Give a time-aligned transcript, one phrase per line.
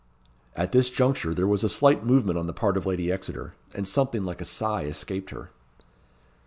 [0.55, 3.87] At this juncture there was a slight movement on the part of Lady Exeter, and
[3.87, 5.51] something like a sigh escaped her.